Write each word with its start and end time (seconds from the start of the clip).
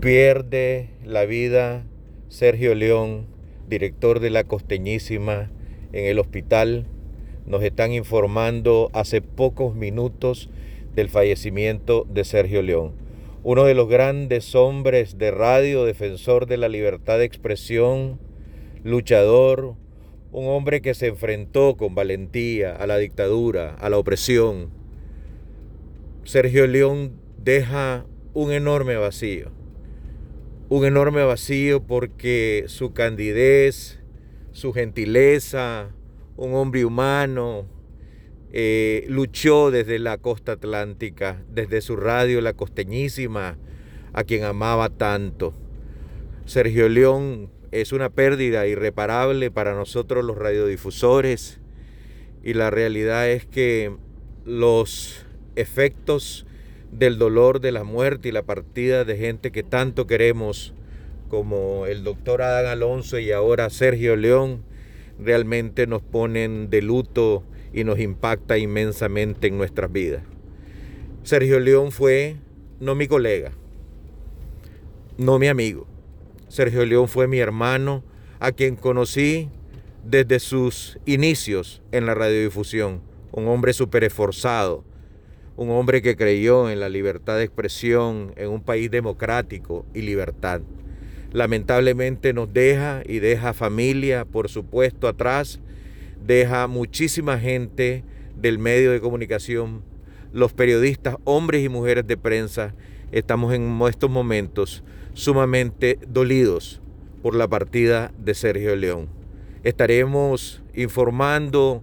Pierde 0.00 0.88
la 1.04 1.26
vida 1.26 1.84
Sergio 2.28 2.74
León, 2.74 3.26
director 3.68 4.18
de 4.18 4.30
la 4.30 4.44
Costeñísima, 4.44 5.50
en 5.92 6.06
el 6.06 6.18
hospital. 6.18 6.86
Nos 7.44 7.62
están 7.62 7.92
informando 7.92 8.88
hace 8.94 9.20
pocos 9.20 9.74
minutos 9.74 10.48
del 10.94 11.10
fallecimiento 11.10 12.06
de 12.08 12.24
Sergio 12.24 12.62
León, 12.62 12.94
uno 13.42 13.64
de 13.64 13.74
los 13.74 13.90
grandes 13.90 14.54
hombres 14.54 15.18
de 15.18 15.32
radio, 15.32 15.84
defensor 15.84 16.46
de 16.46 16.56
la 16.56 16.70
libertad 16.70 17.18
de 17.18 17.26
expresión, 17.26 18.18
luchador, 18.82 19.74
un 20.32 20.46
hombre 20.46 20.80
que 20.80 20.94
se 20.94 21.08
enfrentó 21.08 21.76
con 21.76 21.94
valentía 21.94 22.74
a 22.74 22.86
la 22.86 22.96
dictadura, 22.96 23.74
a 23.74 23.90
la 23.90 23.98
opresión. 23.98 24.70
Sergio 26.24 26.66
León 26.66 27.20
deja 27.36 28.06
un 28.32 28.50
enorme 28.50 28.96
vacío, 28.96 29.59
un 30.70 30.84
enorme 30.84 31.24
vacío 31.24 31.82
porque 31.82 32.64
su 32.68 32.92
candidez, 32.92 33.98
su 34.52 34.72
gentileza, 34.72 35.90
un 36.36 36.54
hombre 36.54 36.84
humano, 36.84 37.66
eh, 38.52 39.04
luchó 39.08 39.72
desde 39.72 39.98
la 39.98 40.16
costa 40.18 40.52
atlántica, 40.52 41.42
desde 41.50 41.80
su 41.80 41.96
radio 41.96 42.40
La 42.40 42.52
Costeñísima, 42.52 43.58
a 44.12 44.22
quien 44.22 44.44
amaba 44.44 44.90
tanto. 44.90 45.54
Sergio 46.46 46.88
León 46.88 47.50
es 47.72 47.90
una 47.90 48.08
pérdida 48.08 48.68
irreparable 48.68 49.50
para 49.50 49.74
nosotros 49.74 50.24
los 50.24 50.38
radiodifusores 50.38 51.60
y 52.44 52.54
la 52.54 52.70
realidad 52.70 53.28
es 53.28 53.44
que 53.44 53.96
los 54.44 55.26
efectos 55.56 56.46
del 56.92 57.18
dolor 57.18 57.60
de 57.60 57.72
la 57.72 57.84
muerte 57.84 58.28
y 58.28 58.32
la 58.32 58.42
partida 58.42 59.04
de 59.04 59.16
gente 59.16 59.52
que 59.52 59.62
tanto 59.62 60.06
queremos 60.06 60.74
como 61.28 61.86
el 61.86 62.02
doctor 62.02 62.42
Adán 62.42 62.66
Alonso 62.66 63.18
y 63.18 63.30
ahora 63.30 63.70
Sergio 63.70 64.16
León 64.16 64.62
realmente 65.18 65.86
nos 65.86 66.02
ponen 66.02 66.70
de 66.70 66.82
luto 66.82 67.44
y 67.72 67.84
nos 67.84 68.00
impacta 68.00 68.58
inmensamente 68.58 69.46
en 69.46 69.56
nuestras 69.56 69.92
vidas. 69.92 70.24
Sergio 71.22 71.60
León 71.60 71.92
fue 71.92 72.36
no 72.80 72.94
mi 72.94 73.06
colega, 73.06 73.52
no 75.18 75.38
mi 75.38 75.48
amigo, 75.48 75.86
Sergio 76.48 76.84
León 76.84 77.06
fue 77.06 77.28
mi 77.28 77.38
hermano, 77.38 78.02
a 78.40 78.50
quien 78.50 78.74
conocí 78.74 79.50
desde 80.04 80.40
sus 80.40 80.98
inicios 81.06 81.82
en 81.92 82.06
la 82.06 82.14
radiodifusión. 82.14 83.02
Un 83.30 83.46
hombre 83.46 83.72
súper 83.72 84.02
esforzado, 84.02 84.82
un 85.60 85.68
hombre 85.68 86.00
que 86.00 86.16
creyó 86.16 86.70
en 86.70 86.80
la 86.80 86.88
libertad 86.88 87.36
de 87.36 87.44
expresión 87.44 88.32
en 88.36 88.48
un 88.48 88.62
país 88.62 88.90
democrático 88.90 89.84
y 89.92 90.00
libertad. 90.00 90.62
Lamentablemente 91.32 92.32
nos 92.32 92.50
deja 92.50 93.02
y 93.04 93.18
deja 93.18 93.52
familia, 93.52 94.24
por 94.24 94.48
supuesto, 94.48 95.06
atrás, 95.06 95.60
deja 96.24 96.66
muchísima 96.66 97.38
gente 97.38 98.04
del 98.40 98.58
medio 98.58 98.90
de 98.90 99.02
comunicación, 99.02 99.82
los 100.32 100.54
periodistas, 100.54 101.16
hombres 101.24 101.62
y 101.62 101.68
mujeres 101.68 102.06
de 102.06 102.16
prensa, 102.16 102.74
estamos 103.12 103.52
en 103.52 103.78
estos 103.86 104.08
momentos 104.08 104.82
sumamente 105.12 105.98
dolidos 106.08 106.80
por 107.20 107.34
la 107.34 107.48
partida 107.48 108.12
de 108.16 108.32
Sergio 108.32 108.74
León. 108.76 109.10
Estaremos 109.62 110.62
informando 110.72 111.82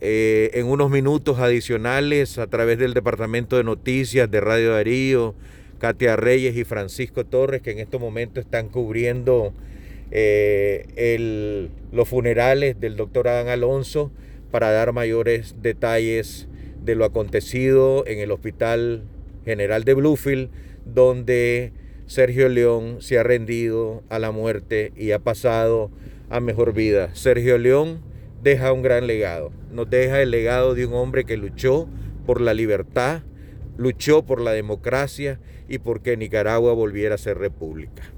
eh, 0.00 0.50
en 0.54 0.66
unos 0.66 0.90
minutos 0.90 1.38
adicionales 1.38 2.38
a 2.38 2.46
través 2.46 2.78
del 2.78 2.94
Departamento 2.94 3.56
de 3.56 3.64
Noticias 3.64 4.30
de 4.30 4.40
Radio 4.40 4.72
Darío, 4.72 5.34
Katia 5.78 6.16
Reyes 6.16 6.56
y 6.56 6.64
Francisco 6.64 7.24
Torres, 7.24 7.62
que 7.62 7.70
en 7.70 7.78
estos 7.78 8.00
momentos 8.00 8.44
están 8.44 8.68
cubriendo 8.68 9.52
eh, 10.10 11.68
los 11.92 12.08
funerales 12.08 12.78
del 12.80 12.96
doctor 12.96 13.28
Adán 13.28 13.48
Alonso 13.48 14.12
para 14.50 14.70
dar 14.70 14.92
mayores 14.92 15.56
detalles 15.60 16.48
de 16.84 16.94
lo 16.94 17.04
acontecido 17.04 18.06
en 18.06 18.18
el 18.18 18.30
Hospital 18.30 19.02
General 19.44 19.84
de 19.84 19.94
Bluefield, 19.94 20.50
donde 20.84 21.72
Sergio 22.06 22.48
León 22.48 22.98
se 23.00 23.18
ha 23.18 23.22
rendido 23.22 24.02
a 24.10 24.18
la 24.18 24.30
muerte 24.30 24.92
y 24.96 25.12
ha 25.12 25.18
pasado 25.18 25.90
a 26.30 26.40
mejor 26.40 26.74
vida. 26.74 27.14
Sergio 27.14 27.58
León 27.58 28.00
deja 28.44 28.72
un 28.72 28.82
gran 28.82 29.08
legado, 29.08 29.50
nos 29.72 29.90
deja 29.90 30.22
el 30.22 30.30
legado 30.30 30.74
de 30.74 30.86
un 30.86 30.94
hombre 30.94 31.24
que 31.24 31.36
luchó 31.36 31.88
por 32.26 32.40
la 32.40 32.54
libertad, 32.54 33.22
luchó 33.76 34.24
por 34.24 34.40
la 34.40 34.52
democracia 34.52 35.40
y 35.68 35.78
por 35.78 36.02
que 36.02 36.16
Nicaragua 36.16 36.74
volviera 36.74 37.16
a 37.16 37.18
ser 37.18 37.38
república. 37.38 38.13